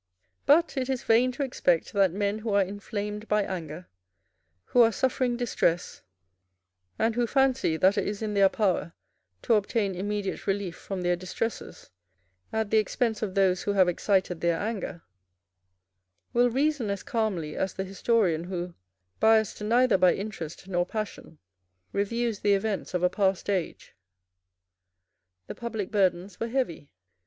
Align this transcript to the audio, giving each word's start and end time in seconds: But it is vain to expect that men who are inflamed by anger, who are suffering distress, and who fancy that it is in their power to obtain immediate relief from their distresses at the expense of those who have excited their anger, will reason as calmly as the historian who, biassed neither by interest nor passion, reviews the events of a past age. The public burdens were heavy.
But 0.47 0.77
it 0.77 0.89
is 0.89 1.03
vain 1.03 1.31
to 1.33 1.43
expect 1.43 1.93
that 1.93 2.11
men 2.11 2.39
who 2.39 2.49
are 2.55 2.63
inflamed 2.63 3.27
by 3.27 3.43
anger, 3.43 3.87
who 4.65 4.81
are 4.81 4.91
suffering 4.91 5.37
distress, 5.37 6.01
and 6.97 7.13
who 7.13 7.27
fancy 7.27 7.77
that 7.77 7.99
it 7.99 8.07
is 8.07 8.23
in 8.23 8.33
their 8.33 8.49
power 8.49 8.93
to 9.43 9.53
obtain 9.53 9.93
immediate 9.93 10.47
relief 10.47 10.75
from 10.75 11.03
their 11.03 11.15
distresses 11.15 11.91
at 12.51 12.71
the 12.71 12.79
expense 12.79 13.21
of 13.21 13.35
those 13.35 13.61
who 13.61 13.73
have 13.73 13.87
excited 13.87 14.41
their 14.41 14.59
anger, 14.59 15.03
will 16.33 16.49
reason 16.49 16.89
as 16.89 17.03
calmly 17.03 17.55
as 17.55 17.75
the 17.75 17.83
historian 17.83 18.45
who, 18.45 18.73
biassed 19.19 19.61
neither 19.61 19.99
by 19.99 20.15
interest 20.15 20.67
nor 20.67 20.83
passion, 20.83 21.37
reviews 21.93 22.39
the 22.39 22.55
events 22.55 22.95
of 22.95 23.03
a 23.03 23.09
past 23.11 23.51
age. 23.51 23.95
The 25.45 25.53
public 25.53 25.91
burdens 25.91 26.39
were 26.39 26.47
heavy. 26.47 26.89